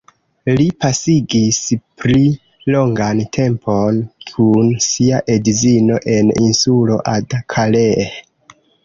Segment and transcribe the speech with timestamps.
[0.59, 1.57] Li pasigis
[2.03, 2.21] pli
[2.75, 3.99] longan tempon
[4.31, 8.11] kun sia edzino en insulo Ada-Kaleh.